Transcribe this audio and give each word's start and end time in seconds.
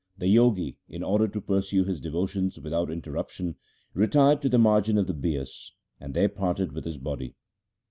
The 0.17 0.33
Jogi, 0.35 0.79
in 0.89 1.03
order 1.03 1.27
to 1.27 1.39
pursue 1.39 1.83
his 1.83 1.99
devotions 1.99 2.59
without 2.59 2.89
inter 2.89 3.11
ruption, 3.11 3.53
retired 3.93 4.41
to 4.41 4.49
the 4.49 4.57
margin 4.57 4.97
of 4.97 5.05
the 5.05 5.13
Bias, 5.13 5.73
and 5.99 6.15
there 6.15 6.27
parted 6.27 6.71
with 6.71 6.85
his 6.85 6.97
body. 6.97 7.35